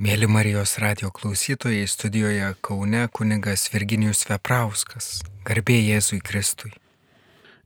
Mėly 0.00 0.24
Marijos 0.32 0.78
radio 0.80 1.10
klausytojai, 1.12 1.84
studijoje 1.84 2.54
Kaune 2.64 3.02
kunigas 3.12 3.66
Virginijus 3.68 4.22
Veprauskas. 4.24 5.08
Garbė 5.44 5.74
Jėzui 5.76 6.22
Kristui. 6.24 6.70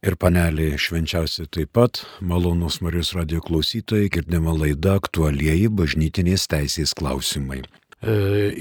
Ir 0.03 0.17
panelį 0.19 0.73
švenčiausi 0.83 1.47
taip 1.47 1.71
pat, 1.79 2.01
malonus 2.19 2.81
Marijos 2.83 3.12
radio 3.15 3.39
klausytojai, 3.39 4.09
girdima 4.17 4.51
laida 4.51 4.97
aktualieji 4.99 5.71
bažnytinės 5.71 6.48
teisės 6.51 6.97
klausimai. 6.98 7.61
E, 8.02 8.16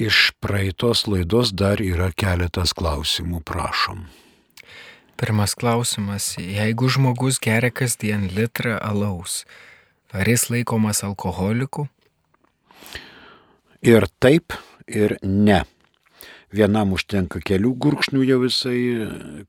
iš 0.06 0.22
praeitos 0.38 1.08
laidos 1.10 1.50
dar 1.50 1.82
yra 1.82 2.12
keletas 2.14 2.76
klausimų, 2.78 3.42
prašom. 3.42 4.06
Pirmas 5.18 5.58
klausimas. 5.58 6.36
Jeigu 6.38 6.94
žmogus 6.94 7.42
geria 7.42 7.74
kasdien 7.74 8.30
litrą 8.38 8.78
alaus, 8.78 9.48
ar 10.14 10.30
jis 10.30 10.52
laikomas 10.54 11.02
alkoholiku? 11.10 11.90
Ir 13.84 14.06
taip, 14.24 14.54
ir 14.88 15.18
ne. 15.28 15.66
Vienam 16.56 16.94
užtenka 16.96 17.42
kelių 17.44 17.74
gurkšnių 17.84 18.22
jau 18.24 18.38
visai 18.44 18.78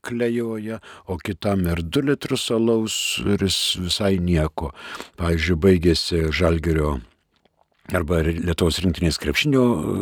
klejoja, 0.03 0.81
o 1.07 1.15
kitam 1.21 1.63
ir 1.71 1.79
2 1.85 2.03
litrus 2.09 2.49
alaus 2.51 2.97
ir 3.23 3.45
jis 3.45 3.59
visai 3.79 4.17
nieko. 4.19 4.73
Pavyzdžiui, 5.21 5.59
baigėsi 5.67 6.21
žalgerio 6.35 6.97
arba 7.93 8.19
Lietuvos 8.25 8.81
rinktinės 8.83 9.21
krepšinio 9.21 9.63
e, 9.63 9.95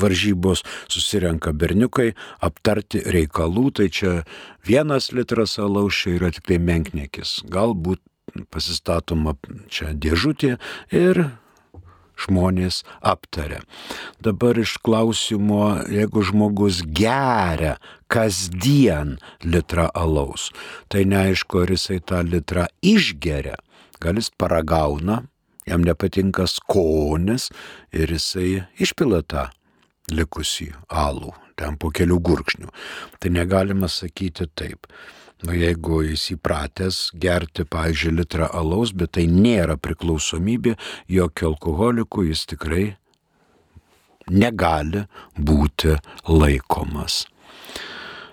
varžybos, 0.00 0.64
susirenka 0.88 1.52
berniukai 1.52 2.12
aptarti 2.46 3.04
reikalų, 3.04 3.68
tai 3.82 3.90
čia 3.92 4.16
vienas 4.64 5.10
litras 5.12 5.58
alaus 5.60 5.98
čia 5.98 6.16
yra 6.16 6.32
tik 6.32 6.48
tai 6.48 6.62
menknekis. 6.62 7.42
Galbūt 7.52 8.00
pasistatoma 8.54 9.36
čia 9.68 9.92
dėžutė 9.92 10.56
ir 10.94 11.26
žmonės 12.20 12.82
aptaria. 13.02 13.60
Dabar 14.22 14.58
iš 14.60 14.76
klausimo, 14.84 15.74
jeigu 15.90 16.24
žmogus 16.24 16.82
geria 16.86 17.76
kasdien 18.10 19.16
litrą 19.42 19.88
alaus, 19.94 20.50
tai 20.88 21.04
neaišku, 21.08 21.64
ar 21.64 21.74
jisai 21.74 22.00
tą 22.00 22.22
litrą 22.26 22.68
išgeria, 22.82 23.56
gal 24.00 24.20
jis 24.20 24.30
paragauna, 24.30 25.22
jam 25.66 25.84
nepatinka 25.84 26.46
skonis 26.50 27.50
ir 27.92 28.12
jisai 28.12 28.64
išpila 28.78 29.22
tą 29.26 29.48
likusį 30.12 30.70
alų, 30.92 31.32
ten 31.56 31.78
po 31.80 31.90
kelių 31.94 32.20
gurkšnių. 32.20 32.70
Tai 33.18 33.32
negalima 33.32 33.88
sakyti 33.88 34.46
taip. 34.54 34.86
Nu, 35.44 35.52
jeigu 35.52 36.00
jis 36.06 36.30
įpratęs 36.38 36.98
gerti, 37.20 37.66
pavyzdžiui, 37.68 38.14
litrą 38.22 38.48
alaus, 38.56 38.94
bet 38.96 39.12
tai 39.18 39.26
nėra 39.28 39.76
priklausomybė, 39.76 40.72
jokio 41.12 41.50
alkoholikų 41.52 42.24
jis 42.30 42.46
tikrai 42.54 42.84
negali 44.30 45.04
būti 45.36 45.98
laikomas. 46.30 47.26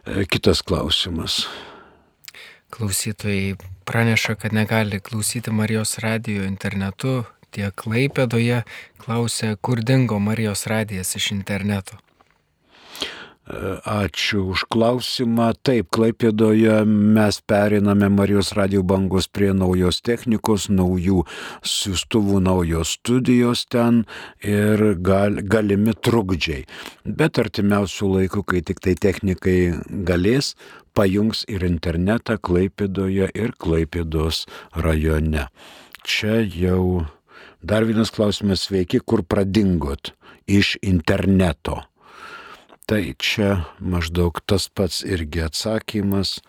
E, 0.06 0.24
kitas 0.24 0.64
klausimas. 0.64 1.44
Klausytojai 2.72 3.58
praneša, 3.86 4.38
kad 4.40 4.56
negali 4.56 5.02
klausyti 5.04 5.52
Marijos 5.52 5.98
radijo 6.00 6.48
internetu. 6.48 7.26
Tiek 7.52 7.76
Klaipėdoje 7.76 8.62
klausia, 9.04 9.58
kur 9.60 9.84
dingo 9.84 10.22
Marijos 10.24 10.64
radijas 10.72 11.12
iš 11.20 11.34
interneto. 11.36 12.00
Ačiū 13.50 14.54
už 14.54 14.70
klausimą. 14.70 15.58
Taip, 15.66 15.90
Klaipėdoje 15.90 16.86
mes 16.86 17.40
periname 17.42 18.06
Marijos 18.14 18.54
radijų 18.54 18.84
bangos 18.86 19.26
prie 19.28 19.50
naujos 19.58 19.98
technikos, 20.06 20.70
naujų 20.70 21.26
siūstuvų, 21.66 22.38
naujos 22.46 22.94
studijos 23.00 23.66
ten 23.66 24.06
ir 24.46 24.94
gal, 25.02 25.42
galimi 25.42 25.98
trukdžiai. 25.98 26.68
Bet 27.04 27.42
artimiausių 27.42 28.14
laikų, 28.16 28.46
kai 28.46 28.62
tik 28.62 28.80
tai 28.80 28.94
technikai 28.94 29.74
galės, 29.90 30.54
pajungs 30.94 31.42
ir 31.50 31.66
internetą 31.66 32.38
Klaipėdoje 32.38 33.34
ir 33.34 33.58
Klaipėdos 33.58 34.46
rajone. 34.78 35.50
Čia 36.06 36.44
jau 36.46 37.08
dar 37.62 37.90
vienas 37.90 38.14
klausimas, 38.14 38.70
sveiki, 38.70 39.02
kur 39.02 39.26
pradingot 39.26 40.14
iš 40.46 40.78
interneto. 40.86 41.82
Tai 42.92 43.16
čia 43.16 43.72
maždaug 43.80 44.44
tas 44.44 44.68
pats 44.68 45.08
irgi 45.08 45.48
atsakymas. 45.48 46.44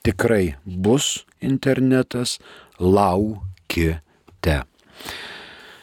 Tikrai 0.00 0.56
bus 0.64 1.28
internetas, 1.44 2.40
laukite. 2.80 4.64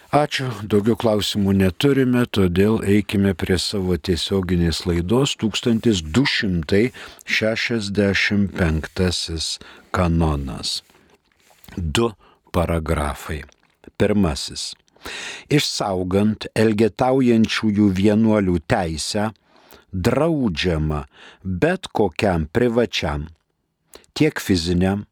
Ačiū, 0.10 0.50
daugiau 0.66 0.98
klausimų 0.98 1.54
neturime, 1.60 2.26
todėl 2.26 2.82
eikime 2.82 3.38
prie 3.38 3.62
savo 3.62 3.94
tiesioginės 3.94 4.90
laidos 4.90 5.38
1265 5.38 6.90
kanonas. 9.94 10.82
Du 11.78 12.18
paragrafai. 12.50 13.46
Pirmasis. 13.94 14.74
Išsaugant 15.54 16.50
elgetaujančiųjų 16.58 17.94
vienuolių 18.02 18.58
teisę 18.66 19.38
draudžiama 19.94 21.06
bet 21.44 21.88
kokiam 21.88 22.46
privačiam, 22.52 23.28
tiek 24.14 24.40
fiziniam, 24.42 25.06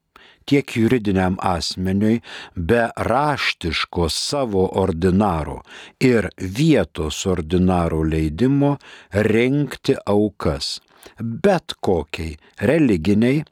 tiek 0.46 0.76
juridiniam 0.76 1.38
asmeniui 1.40 2.22
be 2.56 2.90
raštiško 2.96 4.10
savo 4.10 4.66
ordinaro 4.84 5.62
ir 6.00 6.30
vietos 6.38 7.26
ordinaro 7.26 8.02
leidimo 8.04 8.78
rinkti 9.12 9.96
aukas 10.06 10.80
bet 11.20 11.74
kokiai 11.80 12.38
religiniai 12.72 13.44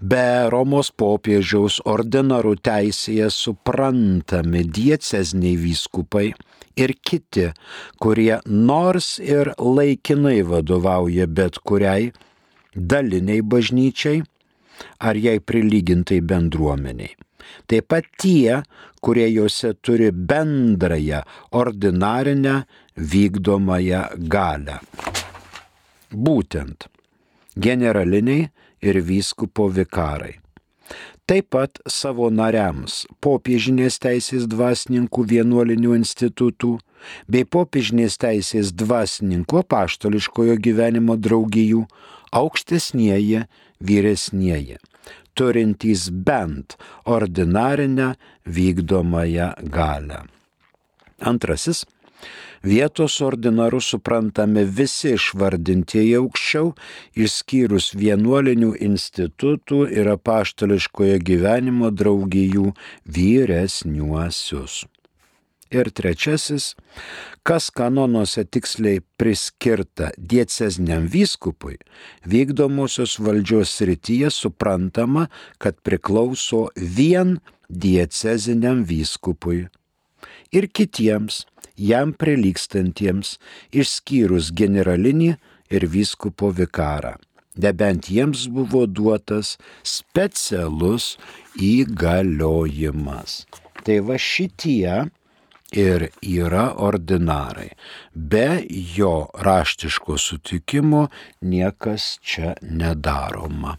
Be 0.00 0.48
Romos 0.52 0.90
popiežiaus 0.92 1.80
ordinarų 1.88 2.56
teisėje 2.60 3.30
suprantami 3.32 4.64
diecezniai 4.68 5.56
vyskupai 5.64 6.34
ir 6.80 6.94
kiti, 7.02 7.52
kurie 8.02 8.40
nors 8.46 9.18
ir 9.22 9.54
laikinai 9.58 10.42
vadovauja 10.46 11.26
bet 11.26 11.58
kuriai 11.64 12.12
daliniai 12.74 13.42
bažnyčiai 13.42 14.22
ar 14.98 15.16
jai 15.16 15.38
prilygintai 15.40 16.20
bendruomeniai. 16.20 17.16
Taip 17.66 17.88
pat 17.90 18.06
tie, 18.20 18.60
kurie 19.02 19.26
juose 19.32 19.72
turi 19.82 20.10
bendrąją 20.12 21.22
ordinarinę 21.50 22.54
vykdomąją 22.96 24.02
galę. 24.34 24.78
Būtent 26.12 26.86
generaliniai 27.56 28.50
ir 28.82 29.00
vyskupo 29.02 29.68
vikarai. 29.68 30.36
Taip 31.26 31.50
pat 31.54 31.78
savo 31.86 32.26
nariams 32.34 33.04
popiežinės 33.22 34.00
teisės 34.02 34.48
dvasininkų 34.50 35.26
vienuolinių 35.32 35.94
institutų 36.00 36.72
bei 37.30 37.46
popiežinės 37.46 38.18
teisės 38.18 38.72
dvasininkų 38.74 39.62
paštališkojo 39.70 40.56
gyvenimo 40.58 41.14
draugijų 41.16 41.84
aukštesnieji 42.30 43.44
vyresnieji, 43.80 44.76
turintys 45.34 46.10
bent 46.10 46.76
ordinarinę 47.04 48.14
vykdomąją 48.46 49.52
galę. 49.62 50.22
Antrasis 51.20 51.84
Vietos 52.62 53.14
ordinarus 53.24 53.86
suprantame 53.88 54.66
visi 54.78 55.14
išvardintieji 55.16 56.12
aukščiau, 56.18 56.74
išskyrus 57.24 57.86
vienuolinių 57.96 58.74
institutų 58.88 59.86
ir 59.96 60.12
apaštališkojo 60.12 61.16
gyvenimo 61.24 61.88
draugijų 62.02 62.74
vyresniuosius. 63.16 64.82
Ir 65.70 65.86
trečiasis, 65.94 66.72
kas 67.46 67.68
kanonuose 67.70 68.42
tiksliai 68.42 69.04
priskirta 69.20 70.08
diecezniam 70.18 71.06
vyskupui, 71.06 71.76
vykdomosios 72.26 73.20
valdžios 73.22 73.70
srityje 73.78 74.32
suprantama, 74.34 75.28
kad 75.62 75.78
priklauso 75.86 76.66
vien 76.74 77.38
dieceziniam 77.70 78.82
vyskupui. 78.82 79.68
Ir 80.50 80.66
kitiems 80.66 81.44
jam 81.78 82.12
prilykstantiems, 82.18 83.36
išskyrus 83.70 84.50
generalinį 84.50 85.36
ir 85.70 85.86
vyskupo 85.86 86.50
vikarą. 86.50 87.14
Nebent 87.60 88.10
jiems 88.10 88.48
buvo 88.50 88.86
duotas 88.86 89.56
specialus 89.86 91.14
įgaliojimas. 91.54 93.44
Tai 93.84 93.98
va 94.06 94.18
šitie 94.20 95.06
ir 95.72 96.08
yra 96.22 96.74
ordinarai. 96.76 97.70
Be 98.14 98.62
jo 98.68 99.28
raštiško 99.34 100.18
sutikimo 100.18 101.08
niekas 101.40 102.18
čia 102.22 102.54
nedaroma. 102.62 103.76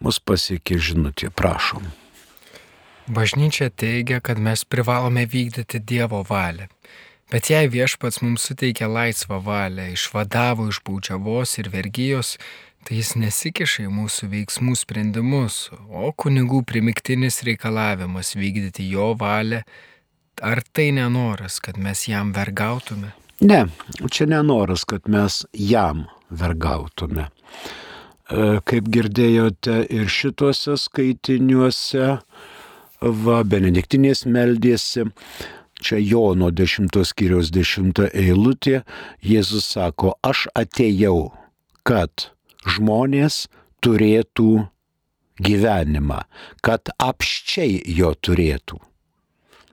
Mus 0.00 0.20
pasiekė 0.20 0.78
žinutė, 0.78 1.30
prašom. 1.30 1.88
Bažnyčia 3.08 3.70
teigia, 3.70 4.20
kad 4.20 4.38
mes 4.38 4.64
privalome 4.64 5.24
vykdyti 5.26 5.80
Dievo 5.80 6.24
valią. 6.28 6.68
Bet 7.32 7.50
jei 7.52 7.68
viešpats 7.68 8.22
mums 8.24 8.46
suteikė 8.48 8.86
laisvą 8.88 9.38
valią, 9.44 9.90
išvadavo 9.92 10.68
iš 10.70 10.80
baudžiavos 10.84 11.58
ir 11.60 11.68
vergyjos, 11.72 12.38
tai 12.84 13.00
jis 13.02 13.14
nesikiša 13.20 13.84
į 13.84 13.90
mūsų 13.92 14.28
veiksmų 14.32 14.76
sprendimus, 14.80 15.58
o 15.92 16.08
kunigų 16.16 16.62
primiktinis 16.68 17.42
reikalavimas 17.44 18.32
vykdyti 18.32 18.86
jo 18.94 19.10
valią, 19.20 19.60
ar 20.42 20.62
tai 20.72 20.90
nenoras, 20.92 21.58
kad 21.60 21.78
mes 21.78 22.06
jam 22.08 22.32
vergautume? 22.32 23.12
Ne, 23.40 23.66
čia 24.10 24.26
nenoras, 24.26 24.84
kad 24.84 25.08
mes 25.08 25.44
jam 25.52 26.06
vergautume. 26.30 27.28
E, 28.28 28.58
kaip 28.68 28.88
girdėjote 28.92 29.80
ir 29.94 30.10
šituose 30.10 30.76
skaitiniuose, 30.80 32.08
va, 33.00 33.42
Benediktinės 33.46 34.24
meldėsi, 34.26 35.06
čia 35.78 36.00
Jono 36.02 36.50
10 36.50 36.98
skyriaus 37.06 37.52
10 37.54 38.08
eilutė, 38.10 38.82
Jėzus 39.22 39.70
sako, 39.76 40.16
aš 40.26 40.48
atėjau, 40.58 41.30
kad 41.86 42.30
žmonės 42.66 43.46
turėtų 43.84 44.66
gyvenimą, 45.38 46.24
kad 46.60 46.90
apščiai 46.98 47.80
jo 47.96 48.12
turėtų. 48.18 48.82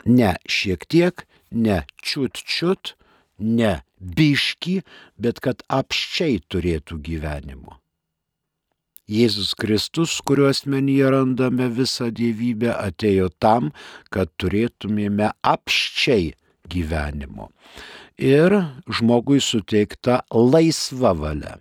Ne 0.05 0.35
šiek 0.45 0.85
tiek, 0.85 1.25
ne 1.51 1.81
čiut 2.03 2.37
čiut, 2.37 2.93
ne 3.39 3.81
biški, 3.99 4.81
bet 5.17 5.41
kad 5.41 5.63
apščiai 5.71 6.43
turėtų 6.51 6.99
gyvenimo. 7.01 7.79
Jėzus 9.05 9.53
Kristus, 9.53 10.17
kuriuo 10.25 10.49
asmenyje 10.49 11.09
randame 11.13 11.67
visą 11.69 12.07
gyvybę, 12.09 12.71
atėjo 12.73 13.29
tam, 13.37 13.69
kad 14.09 14.31
turėtumėme 14.41 15.29
apščiai 15.45 16.31
gyvenimo. 16.69 17.51
Ir 18.17 18.55
žmogui 18.89 19.37
suteikta 19.43 20.23
laisva 20.33 21.13
valia. 21.13 21.59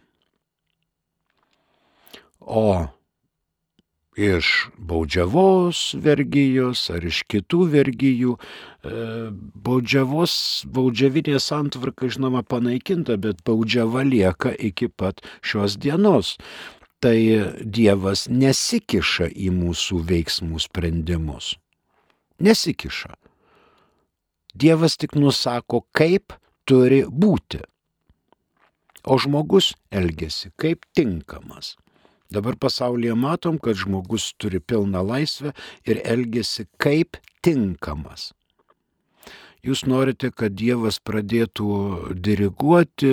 O 2.41 2.89
iš 4.17 4.69
baudžiavos 4.79 5.95
vergyjos 5.99 6.87
ar 6.95 7.05
iš 7.07 7.25
kitų 7.31 7.67
vergyjų. 7.73 8.37
E, 8.37 9.03
baudžiavos, 9.67 10.37
baudžiavinė 10.71 11.41
santvarka, 11.43 12.09
žinoma, 12.13 12.45
panaikinta, 12.47 13.19
bet 13.19 13.43
baudžiava 13.47 14.05
lieka 14.07 14.55
iki 14.55 14.89
pat 14.89 15.25
šios 15.43 15.79
dienos 15.81 16.37
tai 17.05 17.53
Dievas 17.61 18.25
nesikiša 18.33 19.29
į 19.29 19.51
mūsų 19.53 20.01
veiksmų 20.09 20.63
sprendimus. 20.65 21.53
Nesikiša. 22.41 23.13
Dievas 24.55 24.97
tik 24.97 25.17
nusako, 25.19 25.83
kaip 25.93 26.33
turi 26.65 27.03
būti. 27.05 27.61
O 29.05 29.19
žmogus 29.21 29.75
elgesi 29.93 30.49
kaip 30.57 30.87
tinkamas. 30.97 31.75
Dabar 32.35 32.57
pasaulyje 32.59 33.15
matom, 33.15 33.59
kad 33.63 33.79
žmogus 33.79 34.33
turi 34.39 34.59
pilną 34.61 35.05
laisvę 35.07 35.53
ir 35.87 36.01
elgesi 36.03 36.67
kaip 36.83 37.21
tinkamas. 37.45 38.33
Jūs 39.65 39.87
norite, 39.89 40.29
kad 40.29 40.53
Dievas 40.53 40.99
pradėtų 41.01 41.69
diriguoti, 42.21 43.13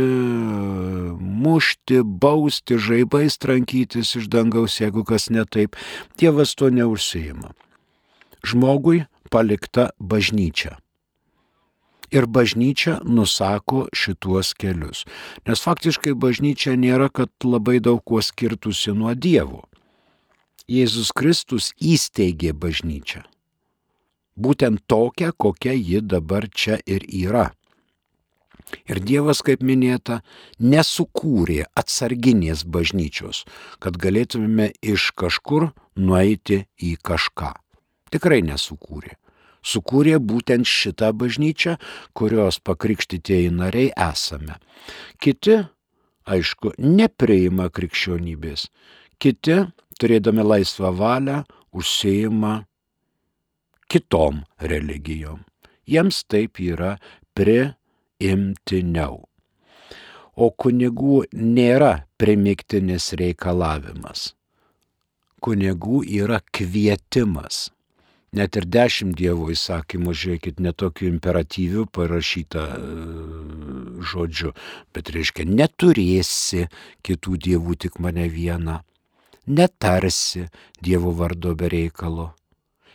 mušti, 1.15 2.01
bausti, 2.03 2.75
žaibais 2.75 3.39
trankytis 3.39 4.17
iš 4.19 4.27
dangaus, 4.27 4.81
jeigu 4.81 5.05
kas 5.07 5.29
netaip. 5.31 5.79
Dievas 6.19 6.51
to 6.59 6.67
neužsijima. 6.73 7.53
Žmogui 8.43 9.05
palikta 9.31 9.91
bažnyčia. 9.99 10.75
Ir 12.11 12.27
bažnyčia 12.27 12.99
nusako 13.07 13.85
šituos 13.95 14.53
kelius. 14.59 15.05
Nes 15.47 15.63
faktiškai 15.63 16.13
bažnyčia 16.13 16.75
nėra, 16.75 17.07
kad 17.07 17.31
labai 17.43 17.79
daug 17.79 18.03
kuo 18.03 18.19
skirtusi 18.19 18.91
nuo 18.91 19.15
Dievo. 19.15 19.63
Jėzus 20.67 21.11
Kristus 21.15 21.71
įsteigė 21.79 22.51
bažnyčią 22.51 23.23
būtent 24.41 24.83
tokią, 24.87 25.31
kokia 25.37 25.73
ji 25.73 26.01
dabar 26.01 26.47
čia 26.49 26.79
ir 26.85 27.05
yra. 27.07 27.51
Ir 28.87 29.01
Dievas, 29.03 29.41
kaip 29.43 29.63
minėta, 29.67 30.21
nesukūrė 30.59 31.65
atsarginės 31.75 32.63
bažnyčios, 32.63 33.43
kad 33.83 33.99
galėtumėme 33.99 34.71
iš 34.79 35.11
kažkur 35.17 35.71
nueiti 35.99 36.63
į 36.79 36.95
kažką. 37.03 37.51
Tikrai 38.11 38.39
nesukūrė. 38.47 39.17
Sukūrė 39.61 40.17
būtent 40.17 40.65
šitą 40.65 41.11
bažnyčią, 41.13 41.77
kurios 42.17 42.57
pakrikštytieji 42.65 43.51
nariai 43.53 43.91
esame. 44.09 44.57
Kiti, 45.21 45.59
aišku, 46.25 46.73
nepriima 46.81 47.69
krikščionybės. 47.69 48.67
Kiti, 49.21 49.59
turėdami 50.01 50.45
laisvą 50.45 50.89
valią, 50.97 51.43
užsieima 51.77 52.63
kitom 53.91 54.41
religijom. 54.57 55.43
Jiems 55.85 56.23
taip 56.31 56.61
yra 56.63 56.95
priimtiniau. 57.37 59.19
O 60.41 60.47
kunigų 60.55 61.25
nėra 61.35 62.07
primiktinis 62.17 63.11
reikalavimas. 63.19 64.31
Kunigų 65.43 66.01
yra 66.07 66.39
kvietimas. 66.55 67.67
Net 68.31 68.55
ir 68.55 68.63
dešimt 68.63 69.17
Dievo 69.19 69.49
įsakymų, 69.51 70.13
žiūrėkit, 70.15 70.61
netokiu 70.63 71.09
imperatyviu 71.11 71.83
parašyta 71.91 72.61
e, 72.77 72.85
žodžiu, 74.07 74.53
bet 74.95 75.11
reiškia, 75.11 75.43
neturėsi 75.49 76.69
kitų 77.03 77.35
dievų 77.47 77.75
tik 77.83 77.99
mane 77.99 78.29
vieną, 78.31 78.77
netarsi 79.51 80.45
Dievo 80.79 81.11
vardo 81.11 81.51
be 81.59 81.67
reikalo, 81.75 82.29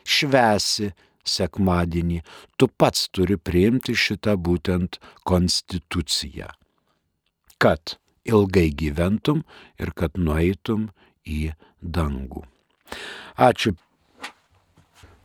švesi 0.08 0.94
sekmadienį, 1.28 2.22
tu 2.56 2.72
pats 2.72 3.10
turi 3.12 3.36
priimti 3.36 3.92
šitą 3.92 4.38
būtent 4.40 4.96
konstituciją, 5.28 6.48
kad 7.60 7.98
ilgai 8.24 8.70
gyventum 8.72 9.44
ir 9.76 9.92
kad 9.92 10.16
nueitum 10.16 10.94
į 11.28 11.50
dangų. 11.82 12.46
Ačiū. 13.36 13.76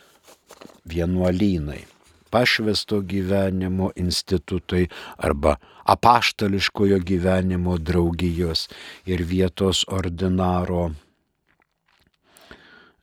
vienuolynai, 0.89 1.85
pašvesto 2.31 3.01
gyvenimo 3.11 3.91
institutai 3.95 4.85
arba 5.17 5.57
apaštališkojo 5.95 6.99
gyvenimo 7.11 7.77
draugijos 7.77 8.67
ir 9.05 9.25
vietos 9.33 9.85
ordinaro 9.87 10.89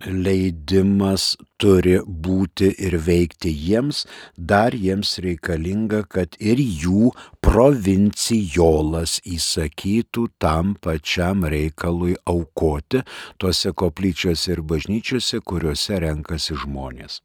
leidimas 0.05 1.35
turi 1.57 1.97
būti 2.07 2.69
ir 2.87 2.97
veikti 3.01 3.51
jiems, 3.51 4.05
dar 4.37 4.75
jiems 4.77 5.17
reikalinga, 5.25 6.03
kad 6.09 6.37
ir 6.39 6.61
jų 6.61 7.13
provincijolas 7.45 9.19
įsakytų 9.25 10.27
tam 10.39 10.75
pačiam 10.81 11.47
reikalui 11.49 12.17
aukoti 12.27 13.03
tuose 13.39 13.73
koplyčiuose 13.73 14.53
ir 14.53 14.63
bažnyčiuose, 14.63 15.41
kuriuose 15.41 16.03
renkasi 16.05 16.59
žmonės. 16.65 17.23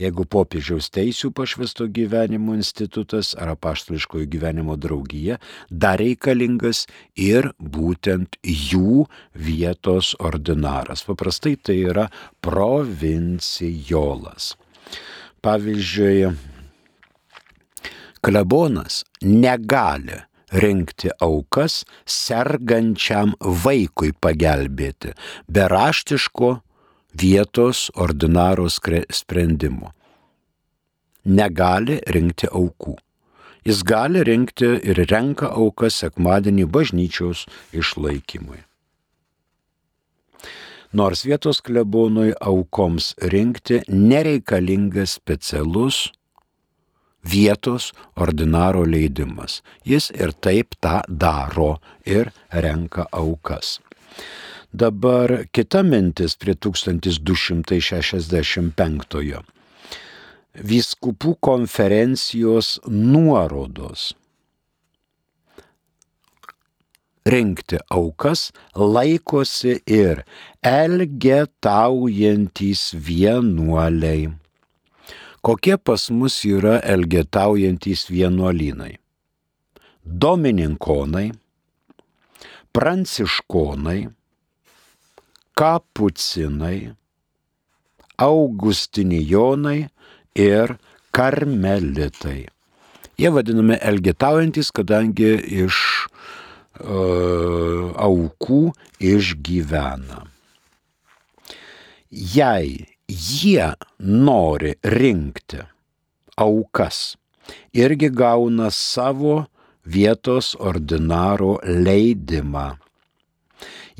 Jeigu 0.00 0.24
popiežiaus 0.24 0.86
teisų 0.94 1.28
pašvesto 1.36 1.84
gyvenimo 1.92 2.54
institutas 2.56 3.34
ar 3.36 3.50
apaštališkojo 3.52 4.24
gyvenimo 4.32 4.72
draugija, 4.80 5.36
dar 5.68 6.00
reikalingas 6.00 6.86
ir 7.20 7.50
būtent 7.60 8.38
jų 8.40 9.04
vietos 9.36 10.14
ordinaras. 10.16 11.04
Paprastai 11.04 11.58
tai 11.60 11.76
yra 11.90 12.06
provincijolas. 12.40 14.54
Pavyzdžiui, 15.44 16.32
klebonas 18.24 19.04
negali 19.20 20.16
rinkti 20.50 21.12
aukas 21.22 21.84
sergančiam 22.08 23.36
vaikui 23.40 24.12
pagelbėti 24.16 25.12
be 25.48 25.68
raštiško 25.70 26.60
vietos 27.12 27.90
ordinaro 27.94 28.68
sprendimo. 28.70 29.92
Negali 31.24 32.00
rinkti 32.06 32.48
aukų. 32.48 32.96
Jis 33.64 33.82
gali 33.84 34.22
rinkti 34.24 34.70
ir 34.88 35.04
renka 35.10 35.50
aukas 35.52 36.00
sekmadienį 36.00 36.64
bažnyčios 36.64 37.44
išlaikymui. 37.76 38.62
Nors 40.92 41.26
vietos 41.26 41.60
klebonui 41.60 42.32
aukoms 42.40 43.12
rinkti 43.20 43.82
nereikalingas 43.86 45.18
specialus 45.20 46.08
vietos 47.22 47.92
ordinaro 48.16 48.82
leidimas. 48.88 49.60
Jis 49.84 50.10
ir 50.10 50.32
taip 50.32 50.74
tą 50.80 51.02
daro 51.06 51.76
ir 52.06 52.32
renka 52.50 53.06
aukas. 53.12 53.78
Dabar 54.70 55.50
kita 55.50 55.82
mintis 55.82 56.38
prie 56.38 56.54
1265. 56.54 59.42
Vyskupų 60.54 61.34
konferencijos 61.42 62.78
nuorodos. 62.86 64.14
Rinkti 67.26 67.82
aukas 67.90 68.54
laikosi 68.74 69.82
ir 69.90 70.22
elgetaujantis 70.62 72.94
vienuoliai. 72.94 74.30
Kokie 75.42 75.76
pas 75.82 76.10
mus 76.14 76.44
yra 76.46 76.78
elgetaujantis 76.84 78.10
vienuolynai? 78.10 78.98
Domininkonai, 80.06 81.32
pranciškonai, 82.72 84.08
kapucinai, 85.58 86.92
augustinijonai 88.18 89.88
ir 90.34 90.76
karmelitai. 91.12 92.46
Jie 93.20 93.30
vadinami 93.34 93.76
elgetaujantis, 93.84 94.70
kadangi 94.72 95.34
iš 95.64 95.76
uh, 96.80 97.90
aukų 98.00 98.62
išgyvena. 99.12 100.24
Jei 102.10 102.86
jie 103.06 103.68
nori 104.00 104.74
rinkti 104.82 105.60
aukas, 106.40 107.16
irgi 107.76 108.08
gauna 108.10 108.70
savo 108.74 109.44
vietos 109.84 110.54
ordinaro 110.58 111.58
leidimą 111.64 112.70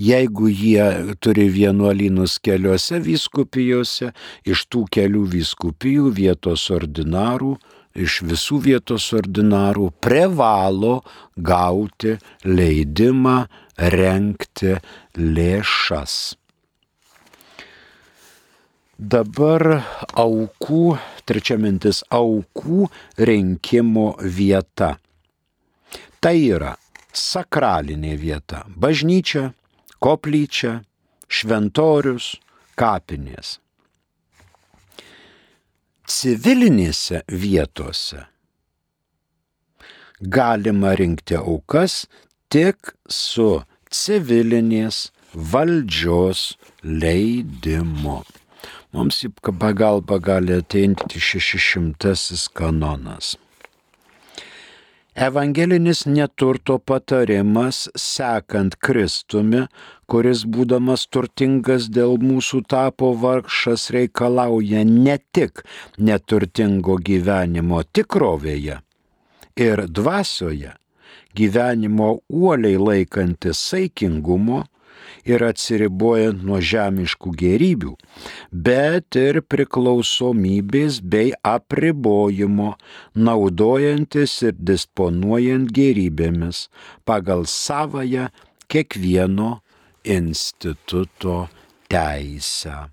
jeigu 0.01 0.49
jie 0.49 0.87
turi 1.21 1.49
vienuolynus 1.53 2.39
keliose 2.45 3.01
vyskupijose, 3.05 4.13
iš 4.49 4.65
tų 4.73 4.87
kelių 4.97 5.27
vyskupijų 5.35 6.11
vietos 6.17 6.67
ordinarų, 6.73 7.57
iš 7.95 8.21
visų 8.25 8.61
vietos 8.67 9.11
ordinarų 9.17 9.91
privalo 10.01 11.01
gauti 11.37 12.17
leidimą 12.47 13.39
renkti 13.77 14.77
lėšas. 15.19 16.19
Dabar 19.01 19.65
aukų, 20.13 20.99
trečia 21.25 21.57
mintis, 21.57 22.03
aukų 22.13 22.91
rinkimo 23.17 24.11
vieta. 24.21 24.99
Tai 26.21 26.37
yra 26.37 26.75
sakralinė 27.17 28.13
vieta- 28.21 28.67
bažnyčia, 28.83 29.55
koplyčia, 30.03 30.81
šventorius, 31.29 32.35
kapinės. 32.81 33.59
Civilinėse 36.11 37.23
vietose 37.31 38.25
galima 40.21 40.95
rinkti 40.99 41.37
aukas 41.39 42.05
tik 42.53 42.93
su 43.09 43.63
civilinės 43.91 45.11
valdžios 45.35 46.57
leidimu. 46.83 48.21
Mums 48.91 49.21
į 49.25 49.31
pagalbą 49.47 50.19
gali 50.19 50.57
ateinti 50.59 51.23
600 51.23 52.49
kanonas. 52.59 53.37
Evangelinis 55.21 56.07
neturto 56.07 56.79
patarimas 56.79 57.89
sekant 58.03 58.77
Kristumi, 58.81 59.67
kuris 60.09 60.47
būdamas 60.55 61.03
turtingas 61.13 61.91
dėl 61.93 62.17
mūsų 62.25 62.63
tapo 62.73 63.11
vargšas 63.25 63.85
reikalauja 63.93 64.81
ne 64.89 65.19
tik 65.37 65.61
neturtingo 66.09 66.97
gyvenimo 67.11 67.83
tikrovėje 67.99 68.79
ir 69.67 69.85
dvasioje, 70.01 70.73
gyvenimo 71.37 72.09
uoliai 72.33 72.81
laikantis 72.81 73.61
saikingumo, 73.75 74.63
ir 75.29 75.45
atsiribojant 75.45 76.43
nuo 76.47 76.61
žemiškų 76.63 77.33
gerybių, 77.43 77.95
bet 78.51 79.19
ir 79.21 79.41
priklausomybės 79.53 81.01
bei 81.03 81.33
apribojimo, 81.47 82.75
naudojantis 83.15 84.37
ir 84.49 84.57
disponuojant 84.59 85.73
gerybėmis 85.77 86.69
pagal 87.09 87.47
savoją 87.47 88.29
kiekvieno 88.71 89.59
instituto 90.05 91.47
teisę. 91.91 92.89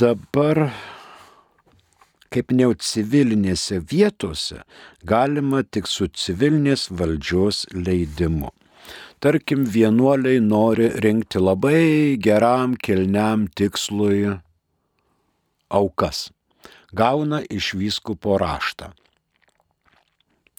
Dabar 0.00 0.68
kaip 2.30 2.52
ne 2.54 2.68
civilinėse 2.86 3.80
vietose, 3.90 4.62
galima 5.12 5.64
tik 5.66 5.88
su 5.90 6.06
civilinės 6.22 6.86
valdžios 6.94 7.64
leidimu. 7.74 8.52
Tarkim, 9.20 9.66
vienuoliai 9.68 10.40
nori 10.40 10.88
rinkti 11.04 11.38
labai 11.38 12.16
geram, 12.22 12.76
kilniam 12.76 13.48
tikslui 13.54 14.30
aukas. 15.70 16.30
Gauna 16.92 17.42
iš 17.50 17.74
vyskupo 17.74 18.38
raštą. 18.40 18.90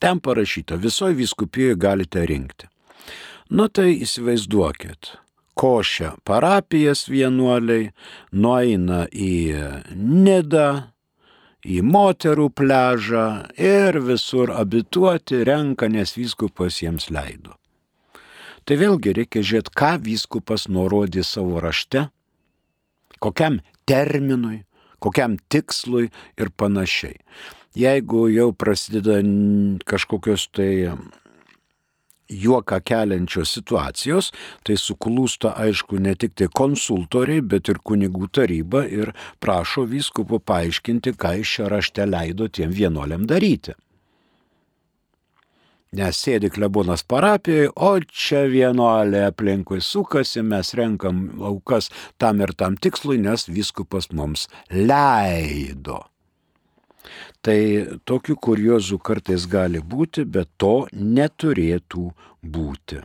Ten 0.01 0.19
parašyta, 0.19 0.75
visoje 0.75 1.13
vyskupijoje 1.13 1.75
galite 1.75 2.25
rinkti. 2.25 2.67
Nu 3.49 3.67
tai 3.67 3.97
įsivaizduokit, 4.05 5.11
košia 5.59 6.13
parapijas 6.23 7.03
vienuoliai, 7.11 7.91
nueina 8.31 9.03
į 9.11 9.33
Nidą, 9.97 10.69
į 11.61 11.81
moterų 11.85 12.47
pležą 12.57 13.25
ir 13.59 13.99
visur 14.01 14.53
abituoti 14.55 15.43
renka, 15.45 15.89
nes 15.91 16.15
vyskupas 16.17 16.81
jiems 16.81 17.11
leido. 17.11 17.60
Tai 18.65 18.77
vėlgi 18.77 19.15
reikia 19.17 19.41
žiūrėti, 19.41 19.73
ką 19.73 19.93
vyskupas 20.05 20.67
nurodė 20.69 21.23
savo 21.25 21.61
rašte, 21.63 22.07
kokiam 23.21 23.61
terminui, 23.89 24.61
kokiam 25.01 25.39
tikslui 25.49 26.11
ir 26.37 26.53
panašiai. 26.57 27.17
Jeigu 27.77 28.27
jau 28.29 28.51
prasideda 28.51 29.21
kažkokios 29.87 30.49
tai 30.51 30.71
juoką 32.31 32.79
keliančios 32.83 33.51
situacijos, 33.57 34.31
tai 34.63 34.77
suklūsta 34.79 35.53
aišku 35.59 35.99
ne 35.99 36.15
tik 36.15 36.35
tai 36.39 36.47
konsultoriai, 36.47 37.43
bet 37.43 37.71
ir 37.71 37.81
kunigų 37.83 38.29
taryba 38.31 38.85
ir 38.87 39.13
prašo 39.43 39.85
vyskupo 39.87 40.39
paaiškinti, 40.39 41.15
ką 41.19 41.37
iš 41.43 41.55
čia 41.57 41.71
rašte 41.71 42.07
leido 42.07 42.47
tiem 42.47 42.71
vienuoliam 42.71 43.27
daryti. 43.27 43.75
Nes 45.91 46.15
sėdi 46.23 46.47
klebonas 46.47 47.01
parapijoje, 47.03 47.71
o 47.75 47.89
čia 47.99 48.45
vienuolė 48.47 49.25
aplinkui 49.27 49.81
sukasi, 49.83 50.39
mes 50.39 50.69
renkam 50.79 51.17
aukas 51.49 51.89
tam 52.15 52.39
ir 52.39 52.53
tam 52.55 52.77
tikslui, 52.79 53.17
nes 53.19 53.43
viskupas 53.51 54.07
mums 54.15 54.45
leido. 54.71 55.99
Tai 57.43 57.59
tokių 58.07 58.37
kuriozų 58.47 59.01
kartais 59.03 59.49
gali 59.51 59.83
būti, 59.83 60.23
bet 60.23 60.47
to 60.55 60.75
neturėtų 60.95 62.07
būti. 62.39 63.03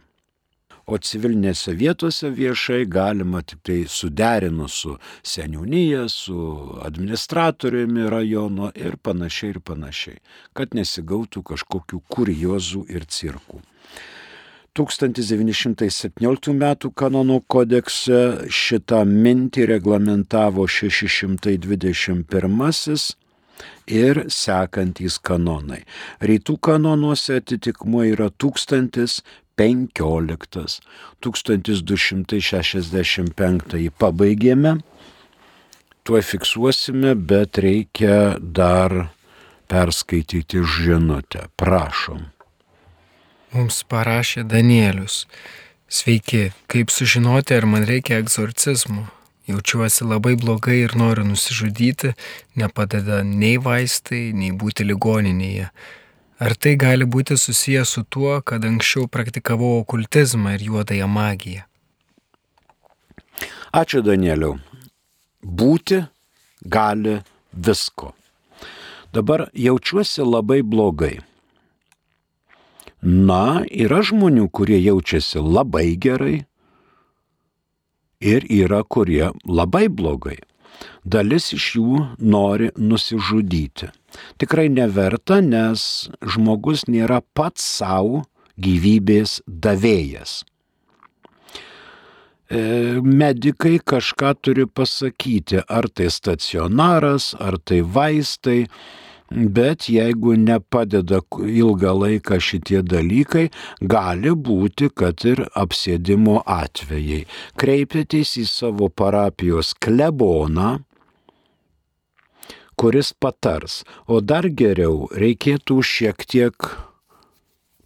O 0.87 1.01
civilinėse 1.03 1.73
vietose 1.75 2.29
viešai 2.31 2.85
galima 2.87 3.41
tik 3.43 3.59
tai 3.67 3.81
suderinus 3.91 4.75
su 4.85 4.93
seniūnyje, 5.27 6.05
su 6.09 6.37
administratoriumi 6.87 8.07
rajono 8.13 8.71
ir 8.79 8.95
panašiai 9.03 9.57
ir 9.57 9.61
panašiai, 9.67 10.21
kad 10.55 10.79
nesigautų 10.79 11.43
kažkokių 11.51 11.99
kuriozų 12.07 12.87
ir 12.95 13.03
cirkų. 13.03 13.59
1917 14.77 16.53
m. 16.53 16.77
kanono 16.95 17.41
kodekse 17.49 18.47
šitą 18.53 19.05
mintį 19.09 19.67
reglamentavo 19.73 20.67
621 20.69 23.17
ir 23.87 24.25
sekantys 24.29 25.19
kanonai. 25.19 25.85
Rytų 26.21 26.59
kanonuose 26.61 27.37
atitikmuo 27.41 28.05
yra 28.05 28.29
1015. 29.57 30.81
1265 31.25 33.91
pabaigėme, 33.99 34.81
tuo 36.05 36.23
fiksuosime, 36.23 37.15
bet 37.17 37.59
reikia 37.59 38.39
dar 38.41 39.09
perskaityti 39.71 40.63
žinutę. 40.77 41.49
Prašom. 41.57 42.27
Mums 43.57 43.85
parašė 43.89 44.45
Danielius. 44.47 45.27
Sveiki, 45.89 46.53
kaip 46.69 46.91
sužinoti, 46.91 47.55
ar 47.57 47.67
man 47.71 47.85
reikia 47.89 48.19
egzorcizmų? 48.21 49.07
jaučiuosi 49.47 50.05
labai 50.05 50.35
blogai 50.37 50.81
ir 50.83 50.97
noriu 50.99 51.25
nusižudyti, 51.25 52.15
nepadeda 52.59 53.23
nei 53.23 53.59
vaistai, 53.63 54.33
nei 54.35 54.51
būti 54.51 54.87
ligoninėje. 54.87 55.71
Ar 56.37 56.53
tai 56.61 56.75
gali 56.77 57.07
būti 57.09 57.37
susijęs 57.41 57.95
su 57.97 58.03
tuo, 58.05 58.41
kad 58.45 58.65
anksčiau 58.69 59.09
praktikavau 59.09 59.79
okultizmą 59.81 60.57
ir 60.59 60.67
juodąją 60.69 61.07
magiją? 61.09 61.63
Ačiū 63.73 64.03
Danieliau. 64.05 64.59
Būti 65.41 66.03
gali 66.61 67.21
visko. 67.53 68.13
Dabar 69.13 69.47
jaučiuosi 69.55 70.27
labai 70.27 70.61
blogai. 70.61 71.17
Na, 73.01 73.63
yra 73.71 74.03
žmonių, 74.05 74.49
kurie 74.51 74.77
jaučiasi 74.83 75.41
labai 75.41 75.95
gerai, 75.97 76.45
ir 78.21 78.45
yra 78.51 78.83
kurie 78.83 79.31
labai 79.45 79.87
blogai. 79.89 80.39
Dalis 81.05 81.53
iš 81.57 81.67
jų 81.77 82.01
nori 82.21 82.73
nusižudyti. 82.77 83.89
Tikrai 84.41 84.69
neverta, 84.73 85.41
nes 85.45 86.09
žmogus 86.35 86.87
nėra 86.91 87.23
pats 87.35 87.65
savo 87.79 88.25
gyvybės 88.57 89.41
davėjas. 89.47 90.43
E, 92.47 93.01
medikai 93.03 93.81
kažką 93.83 94.37
turi 94.41 94.67
pasakyti, 94.71 95.65
ar 95.67 95.89
tai 95.91 96.07
stacionaras, 96.15 97.35
ar 97.43 97.59
tai 97.59 97.81
vaistai, 97.83 98.69
bet 99.31 99.89
jeigu 99.91 100.37
nepadeda 100.39 101.19
ilgą 101.43 101.95
laiką 102.03 102.39
šitie 102.39 102.85
dalykai, 102.87 103.49
gali 103.83 104.31
būti, 104.31 104.93
kad 104.95 105.27
ir 105.27 105.43
apsėdimo 105.59 106.43
atvejai. 106.47 107.25
Kreipėtės 107.59 108.37
į 108.39 108.47
savo 108.47 108.89
parapijos 108.95 109.75
kleboną, 109.83 110.77
kuris 112.77 113.13
patars, 113.13 113.83
o 114.07 114.21
dar 114.21 114.49
geriau 114.49 115.09
reikėtų 115.13 115.81
šiek 115.83 116.27
tiek 116.29 116.69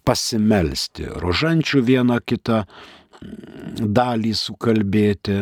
pasimelsti, 0.07 1.07
rožančių 1.23 1.83
vieną 1.87 2.19
kitą 2.25 2.63
dalį 3.21 4.33
sukalbėti, 4.35 5.39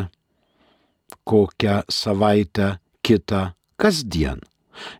kokią 1.25 1.81
savaitę 1.89 2.77
kitą 3.05 3.49
kasdien 3.79 4.43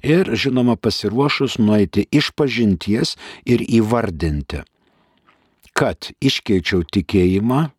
ir, 0.04 0.32
žinoma, 0.36 0.76
pasiruošus 0.76 1.58
nueiti 1.62 2.06
iš 2.12 2.32
pažinties 2.36 3.16
ir 3.46 3.64
įvardinti, 3.64 4.64
kad 5.78 6.12
iškeičiau 6.20 6.86
tikėjimą, 6.96 7.70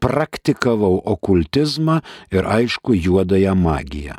praktikavau 0.00 1.00
okultizmą 1.14 2.00
ir 2.32 2.48
aišku 2.48 2.96
juodąją 2.96 3.54
magiją. 3.54 4.16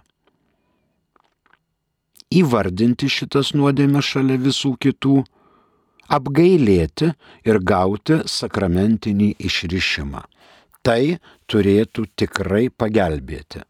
Įvardinti 2.32 3.10
šitas 3.12 3.52
nuodėmės 3.58 4.14
šalia 4.14 4.38
visų 4.40 4.76
kitų, 4.80 5.22
apgailėti 6.12 7.12
ir 7.48 7.60
gauti 7.64 8.22
sakramentinį 8.28 9.34
išrišimą 9.40 10.24
tai 10.86 11.20
turėtų 11.50 12.08
tikrai 12.18 12.70
pagelbėti. 12.70 13.64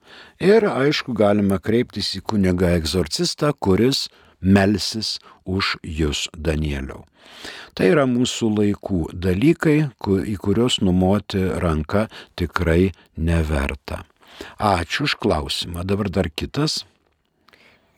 Ir 0.43 0.67
aišku, 0.69 1.15
galime 1.17 1.59
kreiptis 1.59 2.13
į 2.17 2.23
kunigą 2.31 2.71
egzorcistą, 2.77 3.51
kuris 3.59 4.07
melsis 4.41 5.17
už 5.45 5.77
jūs, 5.83 6.27
Danieliau. 6.33 7.05
Tai 7.77 7.87
yra 7.93 8.07
mūsų 8.09 8.49
laikų 8.57 9.01
dalykai, 9.13 9.77
į 10.01 10.35
kuriuos 10.41 10.81
numoti 10.83 11.43
ranka 11.63 12.07
tikrai 12.39 12.91
neverta. 13.15 14.03
Ačiū 14.57 15.05
už 15.05 15.19
klausimą. 15.21 15.85
Dabar 15.85 16.09
dar 16.09 16.31
kitas. 16.33 16.81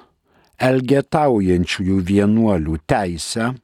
elgetaujančiųjų 0.60 1.98
vienuolių 2.12 2.76
teisę, 2.91 3.56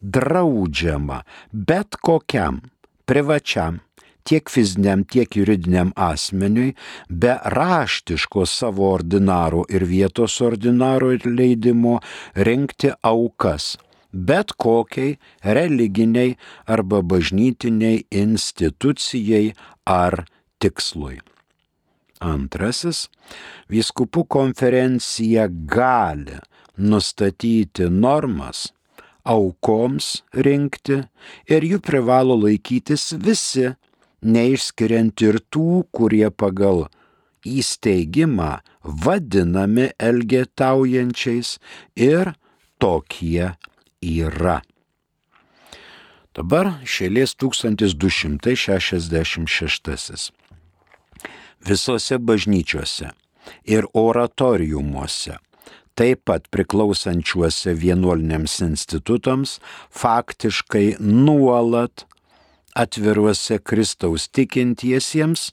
draudžiama 0.00 1.20
bet 1.52 2.00
kokiam 2.00 2.64
privačiam 3.06 3.80
tiek 4.24 4.48
fiziniam, 4.50 5.04
tiek 5.04 5.36
juridiniam 5.36 5.92
asmeniui 5.96 6.74
be 7.08 7.36
raštiško 7.44 8.46
savo 8.46 8.92
ordinaro 8.92 9.64
ir 9.68 9.84
vietos 9.84 10.40
ordinaro 10.40 11.12
leidimo 11.24 11.98
rinkti 12.34 12.90
aukas 13.02 13.74
bet 14.14 14.52
kokiai 14.56 15.16
religiniai 15.42 16.36
arba 16.66 17.02
bažnytiniai 17.02 18.04
institucijai 18.10 19.52
ar 19.84 20.24
tikslui. 20.62 21.18
Antrasis, 22.24 23.08
vyskupų 23.68 24.24
konferencija 24.30 25.48
gali 25.50 26.38
nustatyti 26.78 27.90
normas 27.90 28.68
aukoms 29.24 30.22
rinkti 30.46 31.02
ir 31.50 31.64
jų 31.64 31.80
privalo 31.84 32.36
laikytis 32.38 33.12
visi, 33.20 33.74
neišskiriant 34.24 35.20
ir 35.24 35.40
tų, 35.52 35.84
kurie 35.92 36.30
pagal 36.30 36.86
įsteigimą 37.44 38.60
vadinami 39.04 39.90
elgetaujančiais 39.98 41.58
ir 41.96 42.32
tokie 42.80 43.52
yra. 44.00 44.62
Dabar 46.34 46.82
šėlės 46.82 47.36
1266. 47.38 50.32
Visose 51.64 52.18
bažnyčiose 52.18 53.10
ir 53.64 53.86
oratoriumuose, 53.94 55.38
taip 55.98 56.24
pat 56.28 56.48
priklausančiuose 56.50 57.74
vienuoliniams 57.78 58.60
institutams, 58.66 59.58
faktiškai 59.90 60.96
nuolat 61.00 62.06
atviruose 62.74 63.60
Kristaus 63.62 64.26
tikintiesiems, 64.34 65.52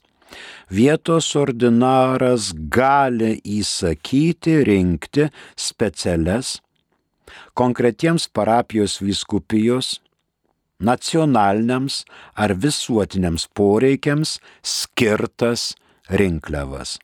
vietos 0.72 1.28
ordinaras 1.38 2.50
gali 2.72 3.36
įsakyti 3.60 4.58
rinkti 4.66 5.28
specialias 5.56 6.56
konkretiems 7.54 8.26
parapijos 8.28 8.98
vyskupijos, 9.04 10.00
nacionaliniams 10.82 12.02
ar 12.34 12.56
visuotiniams 12.64 13.46
poreikiams 13.54 14.36
skirtas 14.66 15.72
rinkliavas 16.10 16.98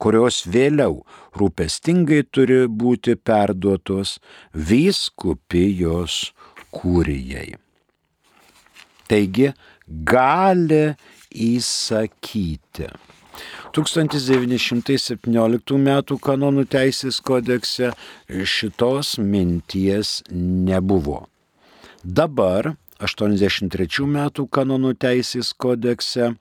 kurios 0.00 0.42
vėliau 0.48 1.02
rūpestingai 1.38 2.22
turi 2.32 2.64
būti 2.82 3.16
perduotos 3.16 4.18
vyskupijos 4.54 6.32
kūrijai. 6.74 7.54
Taigi 9.10 9.52
gali 9.86 10.94
įsakyti. 11.30 12.90
1917 13.74 15.76
m. 15.78 16.02
kanonų 16.26 16.64
teisės 16.70 17.20
kodekse 17.22 17.92
šitos 18.28 19.18
minties 19.22 20.22
nebuvo. 20.30 21.28
Dabar 22.02 22.74
83 23.00 24.06
m. 24.06 24.30
kanonų 24.50 24.94
teisės 25.00 25.52
kodekse 25.54 26.34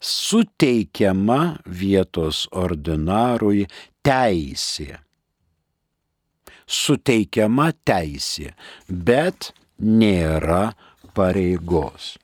suteikiama 0.00 1.58
vietos 1.66 2.48
ordinarui 2.52 3.66
teisė. 4.06 4.98
Suteikiama 6.70 7.72
teisė, 7.84 8.54
bet 8.88 9.52
nėra 9.80 10.72
pareigos. 11.14 12.18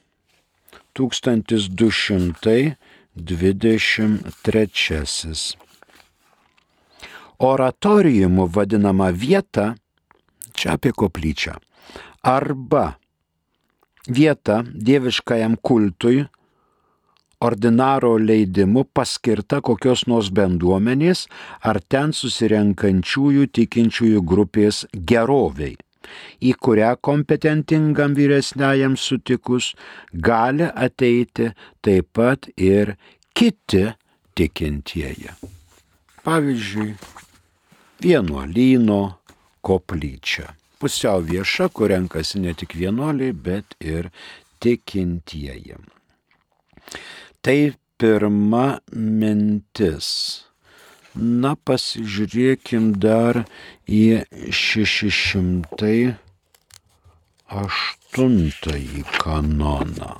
1200 0.98 2.76
23. 3.16 5.56
Oratoriumu 7.38 8.46
vadinama 8.46 9.10
vieta, 9.10 9.74
čia 10.54 10.78
apie 10.78 10.92
koplyčią, 10.96 11.58
arba 12.22 12.96
vieta 14.08 14.62
dieviškajam 14.64 15.58
kultui, 15.60 16.24
ordinaro 17.42 18.16
leidimu 18.16 18.86
paskirta 18.94 19.60
kokios 19.60 20.06
nors 20.06 20.30
bendruomenės 20.30 21.26
ar 21.60 21.82
ten 21.82 22.14
susirenkančiųjų 22.16 23.48
tikinčiųjų 23.58 24.22
grupės 24.22 24.86
geroviai 24.94 25.76
į 26.42 26.52
kurią 26.62 26.94
kompetentingam 27.00 28.16
vyresniajam 28.18 28.96
sutikus 28.96 29.72
gali 30.12 30.68
ateiti 30.68 31.50
taip 31.82 32.12
pat 32.16 32.48
ir 32.56 32.96
kiti 33.34 33.88
tikintieji. 34.34 35.32
Pavyzdžiui, 36.22 36.94
vienuolyno 38.02 39.00
koplyčia. 39.62 40.52
Pusiau 40.78 41.22
vieša, 41.22 41.68
kur 41.70 41.90
renkasi 41.92 42.40
ne 42.42 42.54
tik 42.58 42.74
vienuoliai, 42.78 43.34
bet 43.34 43.76
ir 43.80 44.10
tikintieji. 44.62 45.78
Tai 47.42 47.58
pirma 47.98 48.66
mintis 48.94 50.08
Na, 51.14 51.56
pasižiūrėkim 51.60 52.94
dar 52.96 53.44
į 53.84 54.24
608 54.48 56.16
kanoną. 59.20 60.12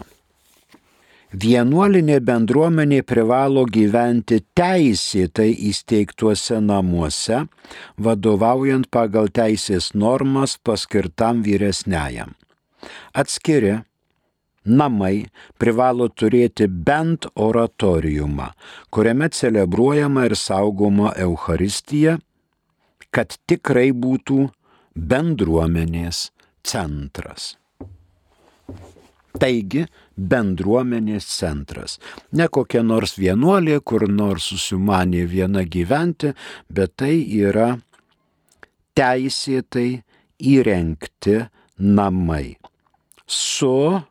Vienuolinė 1.33 2.19
bendruomenė 2.21 3.01
privalo 3.09 3.65
gyventi 3.65 4.43
teisėtai 4.53 5.49
įsteigtuose 5.71 6.61
namuose, 6.61 7.49
vadovaujant 7.97 8.85
pagal 8.93 9.33
teisės 9.33 9.95
normas 9.97 10.59
paskirtam 10.61 11.41
vyresniajam. 11.47 12.37
Atskiri 13.17 13.81
namai 14.65 15.27
privalo 15.59 16.09
turėti 16.09 16.69
bent 16.69 17.27
oratoriumą, 17.35 18.51
kuriame 18.91 19.29
celebruojama 19.33 20.27
ir 20.29 20.37
saugoma 20.39 21.13
Euharistija, 21.17 22.19
kad 23.11 23.37
tikrai 23.47 23.91
būtų 23.93 24.47
bendruomenės 24.95 26.31
centras. 26.65 27.57
Taigi, 29.33 29.87
bendruomenės 30.17 31.25
centras. 31.25 31.97
Ne 32.37 32.47
kokia 32.53 32.83
nors 32.85 33.17
vienuolė, 33.19 33.81
kur 33.81 34.05
nors 34.09 34.51
susimanė 34.53 35.25
viena 35.27 35.65
gyventi, 35.65 36.35
bet 36.69 36.95
tai 37.01 37.17
yra 37.41 37.73
teisėtai 38.95 40.03
įrengti 40.53 41.39
namai 41.81 42.59
su 43.27 44.03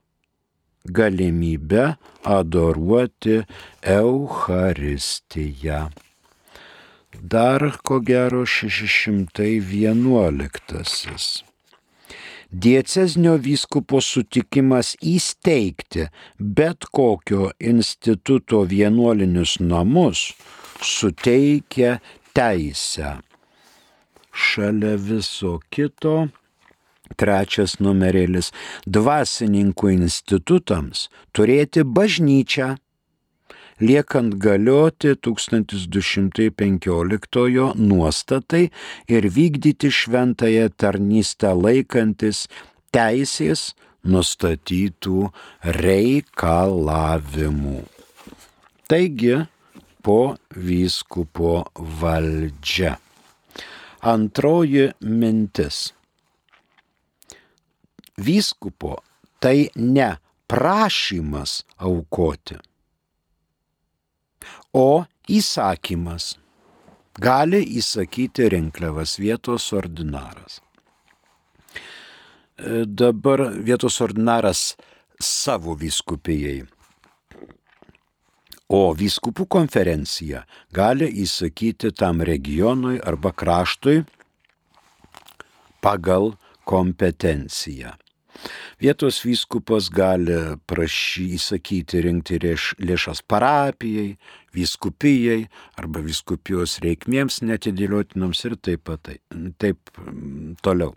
galimybę 0.86 1.96
adoruoti 2.24 3.42
Eucharistiją. 3.82 5.90
Dar 7.24 7.78
ko 7.84 8.00
gero 8.00 8.46
611. 8.46 11.44
Diecezinio 12.52 13.38
vyskupo 13.40 14.02
sutikimas 14.04 14.98
įsteigti 15.00 16.10
bet 16.40 16.86
kokio 16.92 17.52
instituto 17.60 18.66
vienuolinius 18.68 19.60
namus 19.60 20.34
suteikia 20.82 22.00
teisę. 22.36 23.18
Šalia 24.32 24.98
viso 24.98 25.60
kito 25.70 26.28
Trečias 27.18 27.80
numerėlis- 27.80 28.52
dvasininkų 28.96 29.92
institutams 29.98 31.10
turėti 31.34 31.84
bažnyčią, 31.84 32.78
liekant 33.82 34.36
galioti 34.38 35.16
1215 35.16 37.74
nuostatai 37.76 38.70
ir 39.08 39.24
vykdyti 39.38 39.92
šventąją 39.92 40.70
tarnystę 40.78 41.54
laikantis 41.56 42.48
teisės 42.94 43.74
nustatytų 44.04 45.32
reikalavimų. 45.82 47.84
Taigi, 48.90 49.48
po 50.04 50.36
vyskupo 50.56 51.66
valdžia. 52.02 52.98
Antroji 54.02 54.92
mintis 55.06 55.94
vyskupo 58.18 58.98
tai 59.40 59.70
ne 59.76 60.16
prašymas 60.48 61.62
aukoti. 61.78 62.58
O 64.74 65.06
įsakymas 65.30 66.36
gali 67.20 67.62
įsakyti 67.80 68.50
rinkliavas 68.52 69.18
vietos 69.20 69.72
ordinaras. 69.74 70.60
E, 72.58 72.86
dabar 72.86 73.48
vietos 73.64 74.00
ordinaras 74.02 74.76
savo 75.20 75.76
vyskupijai. 75.76 76.64
O 78.72 78.94
vyskupų 78.96 79.46
konferencija 79.52 80.46
gali 80.72 81.10
įsakyti 81.24 81.92
tam 81.92 82.22
regionui 82.24 83.02
arba 83.04 83.34
kraštui 83.36 84.06
pagal 85.84 86.32
kompetenciją. 86.72 87.92
Vietos 88.82 89.20
vyskupas 89.22 89.90
gali 89.94 90.36
prašy 90.70 91.28
įsakyti 91.38 92.02
rinkti 92.02 92.40
lėšas 92.82 93.22
parapijai, 93.30 94.16
vyskupijai 94.58 95.44
arba 95.78 96.02
vyskupijos 96.02 96.80
reikmėms 96.82 97.42
netidėliotinoms 97.46 98.42
ir 98.50 98.56
taip, 98.58 98.88
pat, 98.90 99.12
taip 99.62 99.94
toliau. 100.66 100.96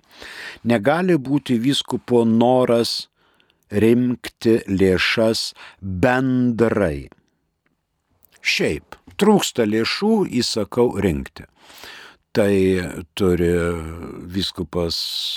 Negali 0.64 1.18
būti 1.20 1.58
vyskupo 1.60 2.24
noras 2.24 3.10
rinkti 3.68 4.62
lėšas 4.70 5.50
bendrai. 5.82 7.10
Šiaip 8.40 8.96
trūksta 9.20 9.68
lėšų, 9.68 10.14
įsakau 10.40 10.94
rinkti 11.04 11.44
tai 12.34 12.82
turi 13.14 13.52
viskupas 14.34 14.96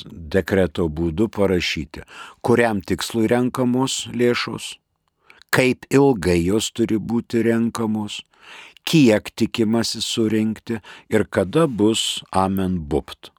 dekreto 0.09 0.87
būdu 0.89 1.27
parašyti, 1.29 2.01
kuriam 2.41 2.81
tikslui 2.81 3.29
renkamos 3.29 4.07
lėšos, 4.17 4.71
kaip 5.53 5.85
ilgai 5.93 6.39
jos 6.41 6.71
turi 6.73 6.97
būti 6.97 7.43
renkamos, 7.45 8.23
kiek 8.87 9.29
tikimasi 9.37 10.01
surinkti 10.01 10.79
ir 11.13 11.27
kada 11.29 11.67
bus 11.67 12.23
amen 12.31 12.79
bupt. 12.89 13.29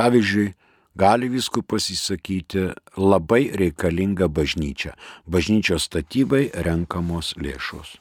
Pavyzdžiui, 0.00 0.54
gali 0.96 1.28
viskupas 1.28 1.90
įsakyti 1.92 2.70
labai 2.96 3.44
reikalingą 3.60 4.32
bažnyčią. 4.32 4.96
Bažnyčios 5.28 5.90
statybai 5.90 6.46
renkamos 6.64 7.34
lėšos. 7.36 7.98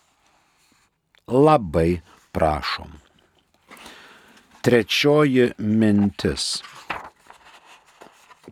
Labai 1.28 2.00
prašom. 2.32 3.01
Trečioji 4.62 5.58
mintis. 5.58 6.62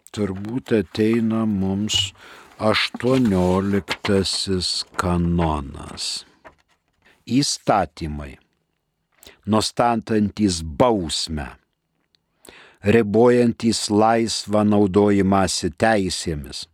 Turbūt 0.10 0.74
ateina 0.74 1.44
mums 1.46 2.18
aštuonioliktasis 2.58 4.90
kanonas. 4.98 6.26
Įstatymai, 7.30 8.42
nustatantys 9.46 10.66
bausmę, 10.82 11.62
ribojantys 12.82 13.94
laisvą 13.94 14.66
naudojimąsi 14.74 15.70
teisėmis 15.78 16.66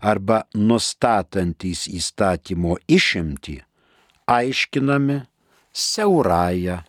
arba 0.00 0.48
nustatantys 0.56 1.84
įstatymo 1.92 2.80
išimtį, 2.88 3.60
aiškinami 4.24 5.28
siaurąją 5.76 6.80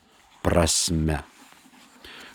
prasme. 0.48 1.28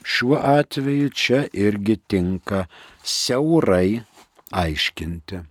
Šiuo 0.05 0.39
atveju 0.39 1.11
čia 1.11 1.45
irgi 1.53 1.97
tinka 1.97 2.67
siaurai 3.05 4.03
aiškinti. 4.51 5.43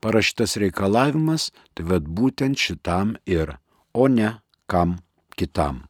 Parašytas 0.00 0.56
reikalavimas, 0.60 1.50
tai 1.74 1.86
vad 1.88 2.08
būtent 2.18 2.58
šitam 2.60 3.16
ir, 3.26 3.56
o 3.94 4.08
ne 4.08 4.36
kam 4.66 4.98
kitam. 5.38 5.86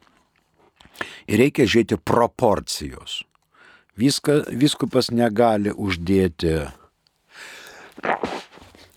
Ir 1.27 1.41
reikia 1.43 1.67
žiūrėti 1.67 1.99
proporcijos. 2.01 3.21
Viską, 3.97 4.43
viskupas 4.53 5.09
negali 5.11 5.73
uždėti 5.73 6.55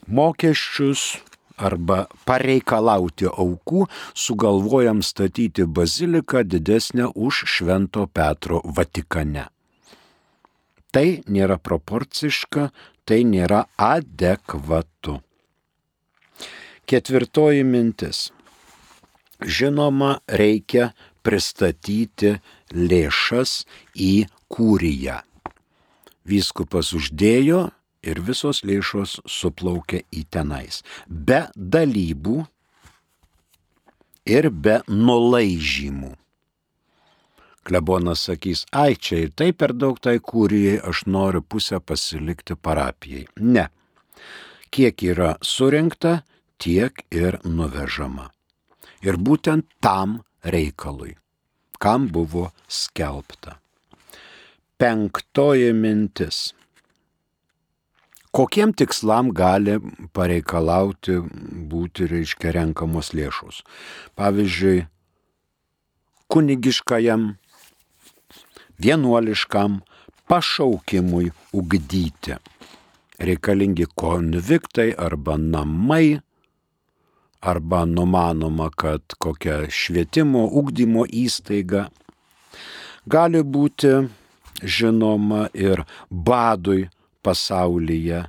mokesčius, 0.07 1.17
arba 1.61 2.07
pareikalauti 2.27 3.29
aukų, 3.31 3.87
sugalvojam 4.15 5.05
statyti 5.05 5.67
baziliką 5.67 6.43
didesnę 6.45 7.13
už 7.15 7.45
Švento 7.55 8.07
Petro 8.09 8.63
Vatikane. 8.65 9.47
Tai 10.91 11.07
nėra 11.31 11.61
proporciška, 11.63 12.71
tai 13.07 13.23
nėra 13.29 13.65
adekvatu. 13.79 15.21
Ketvirtoji 16.91 17.63
mintis. 17.63 18.31
Žinoma, 19.41 20.19
reikia 20.27 20.91
pristatyti 21.23 22.35
lėšas 22.75 23.63
į 23.95 24.27
kūriją. 24.51 25.21
Vyskupas 26.27 26.91
uždėjo 26.97 27.69
ir 28.03 28.21
visos 28.25 28.63
lėšos 28.65 29.21
suplaukė 29.29 30.05
į 30.13 30.25
tenais. 30.33 30.81
Be 31.07 31.47
dalybų 31.55 32.41
ir 34.31 34.51
be 34.51 34.81
nulaižymų. 34.89 36.15
Klebonas 37.61 38.25
sakys, 38.25 38.65
ai 38.73 38.97
čia 38.97 39.27
ir 39.27 39.35
taip 39.37 39.61
per 39.61 39.75
daug 39.77 40.01
tai 40.01 40.17
kūrijai, 40.19 40.81
aš 40.81 41.05
noriu 41.07 41.43
pusę 41.45 41.81
pasilikti 41.81 42.57
parapijai. 42.57 43.27
Ne. 43.37 43.69
Kiek 44.73 45.03
yra 45.05 45.35
surinkta, 45.45 46.23
tiek 46.59 47.05
ir 47.13 47.37
nuvežama. 47.45 48.31
Ir 49.05 49.17
būtent 49.21 49.69
tam 49.85 50.21
reikalui, 50.45 51.17
kam 51.81 52.09
buvo 52.09 52.49
skelbta. 52.69 53.59
Penktoji 54.81 55.75
mintis 55.77 56.51
kokiem 58.31 58.73
tikslam 58.77 59.33
gali 59.35 59.79
pareikalauti 60.15 61.19
būti, 61.71 62.09
reiškia, 62.11 62.55
renkamos 62.57 63.13
lėšos. 63.17 63.63
Pavyzdžiui, 64.19 64.87
kunigiškajam, 66.31 67.35
vienuoliškam 68.81 69.81
pašaukimui 70.31 71.31
ugdyti. 71.53 72.39
Reikalingi 73.21 73.85
konviktai 74.01 74.95
arba 74.97 75.37
namai, 75.37 76.21
arba 77.41 77.85
numanoma, 77.85 78.71
kad 78.71 79.03
kokia 79.19 79.67
švietimo, 79.69 80.47
ugdymo 80.47 81.05
įstaiga 81.05 81.89
gali 83.11 83.43
būti 83.43 83.93
žinoma 84.63 85.49
ir 85.57 85.85
badui 86.11 86.89
pasaulyje 87.23 88.25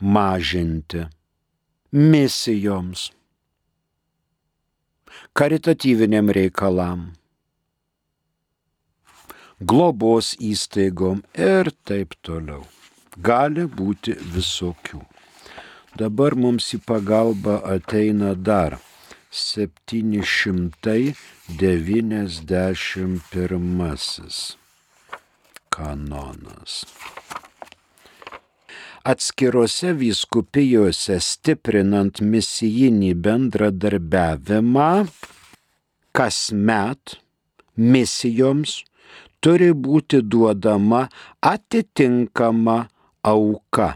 mažinti 0.00 1.06
misijoms, 1.92 3.10
karitatyviniam 5.32 6.30
reikalam, 6.38 7.12
globos 9.60 10.36
įstaigom 10.36 11.22
ir 11.32 11.72
taip 11.88 12.12
toliau. 12.22 12.64
Gali 13.16 13.64
būti 13.64 14.12
visokių. 14.34 15.00
Dabar 15.96 16.36
mums 16.36 16.74
į 16.76 16.78
pagalbą 16.84 17.64
ateina 17.64 18.36
dar 18.36 18.76
791 19.32 21.16
kanonas 25.72 26.84
atskirose 29.06 29.92
vyskupijose 30.00 31.18
stiprinant 31.22 32.18
misijinį 32.32 33.12
bendradarbiavimą, 33.22 34.90
kasmet 36.16 37.14
misijoms 37.76 38.80
turi 39.44 39.70
būti 39.86 40.22
duodama 40.34 41.04
atitinkama 41.52 42.78
auka, 43.30 43.88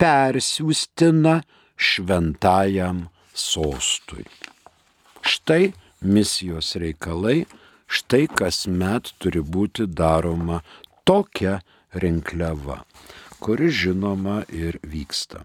persiūstina 0.00 1.36
šventajam 1.76 3.04
sostui. 3.34 4.24
Štai 5.20 5.74
misijos 6.00 6.72
reikalai, 6.80 7.42
štai 7.84 8.24
kasmet 8.40 9.12
turi 9.20 9.44
būti 9.44 9.90
daroma 10.00 10.62
tokia 11.04 11.58
rinkliava 11.92 12.80
kuris 13.42 13.74
žinoma 13.84 14.38
ir 14.54 14.78
vyksta. 14.86 15.42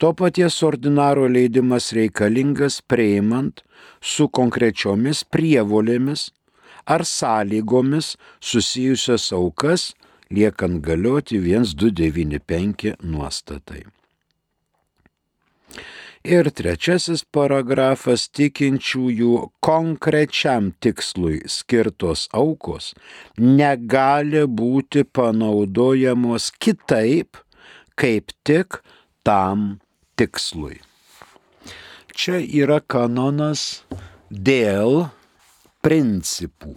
To 0.00 0.12
paties 0.16 0.62
ordinaro 0.64 1.24
leidimas 1.28 1.92
reikalingas 1.96 2.80
priimant 2.84 3.62
su 4.00 4.28
konkrečiomis 4.28 5.24
prievolėmis 5.24 6.28
ar 6.84 7.04
sąlygomis 7.04 8.16
susijusias 8.40 9.32
aukas, 9.32 9.92
liekant 10.30 10.80
galioti 10.84 11.40
1295 11.40 12.94
nuostatai. 13.02 13.82
Ir 16.20 16.50
trečiasis 16.52 17.22
paragrafas 17.32 18.26
tikinčiųjų 18.36 19.36
konkrečiam 19.64 20.66
tikslui 20.76 21.38
skirtos 21.48 22.26
aukos 22.36 22.90
negali 23.40 24.42
būti 24.44 25.06
panaudojamos 25.08 26.50
kitaip, 26.60 27.40
kaip 27.96 28.36
tik 28.44 28.82
tam 29.24 29.80
tikslui. 30.20 30.82
Čia 32.12 32.44
yra 32.44 32.82
kanonas 32.84 33.86
dėl 34.28 35.08
principų. 35.80 36.76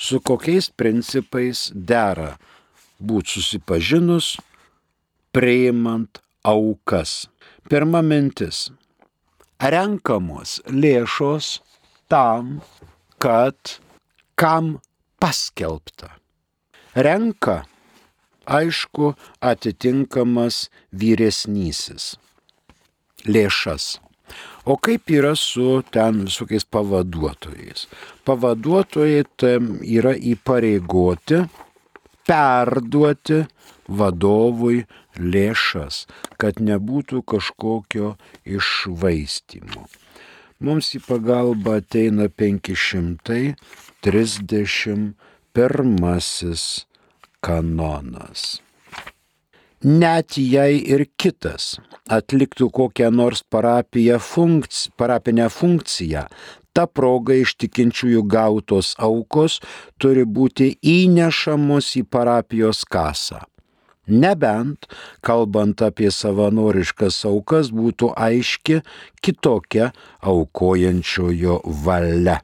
Su 0.00 0.22
kokiais 0.24 0.70
principais 0.72 1.68
dera 1.74 2.38
būti 2.96 3.36
susipažinus, 3.36 4.38
priimant 5.36 6.22
aukas. 6.40 7.26
Pirma 7.68 8.00
mintis. 8.00 8.70
Renkamos 9.60 10.54
lėšos 10.72 11.58
tam, 12.08 12.62
kad 13.20 13.74
kam 14.40 14.78
paskelbta. 15.20 16.14
Renka, 16.96 17.58
aišku, 18.48 19.12
atitinkamas 19.44 20.62
vyresnysis 20.96 22.14
lėšas. 23.28 23.98
O 24.64 24.76
kaip 24.80 25.12
yra 25.12 25.34
su 25.36 25.82
ten 25.92 26.24
visokiais 26.24 26.64
pavaduotojais? 26.64 27.84
Pavaduotojai 28.24 29.24
tam 29.40 29.74
yra 29.84 30.16
įpareigoti 30.16 31.44
perduoti 32.28 33.42
vadovui 33.88 34.82
lėšas, 35.18 36.06
kad 36.38 36.62
nebūtų 36.62 37.22
kažkokio 37.28 38.16
išvaistimo. 38.46 39.88
Mums 40.58 40.90
į 40.98 41.00
pagalbą 41.06 41.78
ateina 41.78 42.26
531 42.28 45.14
kanonas. 47.40 48.60
Net 49.78 50.34
jei 50.34 50.82
ir 50.90 51.06
kitas 51.14 51.78
atliktų 52.10 52.66
kokią 52.74 53.14
nors 53.14 53.46
funkci, 54.18 54.90
parapinę 54.96 55.48
funkciją, 55.48 56.26
ta 56.72 56.86
proga 56.86 57.34
iš 57.34 57.54
tikinčiųjų 57.54 58.22
gautos 58.26 58.94
aukos 58.98 59.60
turi 59.98 60.24
būti 60.24 60.78
įnešamos 60.82 61.96
į 62.00 62.02
parapijos 62.10 62.84
kasą. 62.84 63.38
Nebent, 64.08 64.88
kalbant 65.20 65.82
apie 65.84 66.10
savanoriškas 66.14 67.20
aukas, 67.28 67.68
būtų 67.68 68.14
aiški 68.16 68.80
kitokia 69.20 69.92
aukojančiojo 70.24 71.60
valia. 71.84 72.40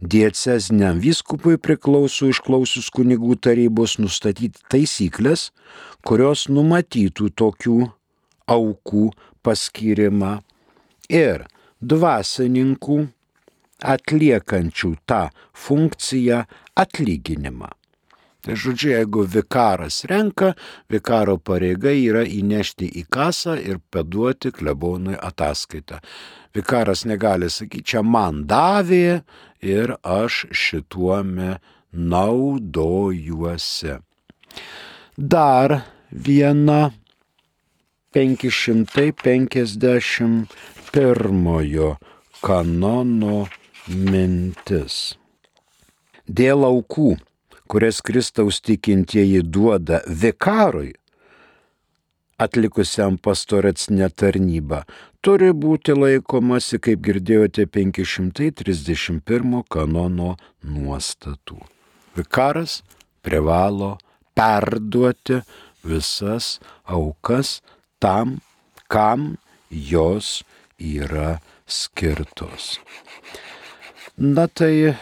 Diecezniam 0.00 0.98
vyskupui 0.98 1.58
priklauso 1.62 2.30
išklausius 2.32 2.90
kunigų 2.90 3.36
tarybos 3.44 3.98
nustatyti 4.02 4.64
taisyklės, 4.72 5.50
kurios 6.02 6.48
numatytų 6.50 7.30
tokių 7.38 7.78
aukų 8.50 9.04
paskirimą 9.46 10.38
ir 11.12 11.46
dvasininkų 11.80 12.98
atliekančių 13.94 14.94
tą 15.08 15.28
funkciją 15.66 16.44
atlyginimą. 16.76 17.70
Tai 18.40 18.54
žodžiu, 18.56 18.94
jeigu 18.94 19.26
vikaras 19.28 20.00
renka, 20.08 20.54
vikaro 20.88 21.36
pareiga 21.36 21.92
yra 21.92 22.24
įnešti 22.24 22.88
į 23.02 23.04
kasą 23.12 23.58
ir 23.60 23.76
paduoti 23.92 24.48
klebonui 24.54 25.18
ataskaitą. 25.20 26.00
Vikaras 26.56 27.04
negali 27.04 27.50
sakyti, 27.52 27.84
čia 27.92 28.02
man 28.02 28.46
davė 28.48 29.20
ir 29.60 29.96
aš 30.02 30.46
šituome 30.50 31.58
naudojuosi. 31.92 33.98
Dar 35.16 35.80
viena 36.10 36.90
551 38.14 40.46
kanono 42.40 43.48
mintis. 43.86 45.14
Dėl 46.30 46.64
aukų 46.66 47.16
kurias 47.70 48.00
Kristaus 48.02 48.58
tikintieji 48.66 49.42
duoda 49.42 50.00
vikarui, 50.22 50.90
atlikusiam 52.42 53.18
pastoracinę 53.22 54.08
tarnybą, 54.10 54.80
turi 55.22 55.52
būti 55.64 55.94
laikomasi, 55.94 56.80
kaip 56.82 57.04
girdėjote, 57.06 57.68
531 57.70 59.60
kanono 59.70 60.32
nuostatų. 60.66 61.60
Vikaras 62.18 62.80
privalo 63.22 63.92
perduoti 64.34 65.38
visas 65.86 66.56
aukas 66.84 67.60
tam, 68.02 68.40
kam 68.90 69.36
jos 69.70 70.40
yra 70.80 71.38
skirtos. 71.70 72.80
Na 74.18 74.48
tai 74.48 74.96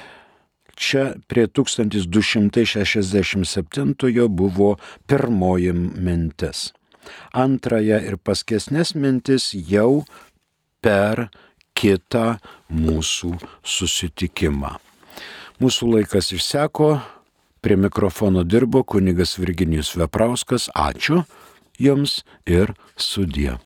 čia 0.78 1.14
prie 1.26 1.46
1267 1.46 4.28
buvo 4.28 4.76
pirmoji 5.06 5.72
mintis. 5.72 6.72
Antraja 7.32 8.00
ir 8.04 8.16
paskesnės 8.16 8.94
mintis 8.94 9.54
jau 9.54 10.04
per 10.84 11.28
kitą 11.78 12.38
mūsų 12.70 13.38
susitikimą. 13.62 14.78
Mūsų 15.58 15.86
laikas 15.94 16.32
išseko, 16.36 17.00
prie 17.62 17.76
mikrofono 17.76 18.44
dirbo 18.46 18.84
kunigas 18.86 19.38
Virginijus 19.38 19.96
Veprauskas, 19.98 20.68
ačiū 20.74 21.22
Jums 21.78 22.24
ir 22.46 22.74
sudie. 22.98 23.58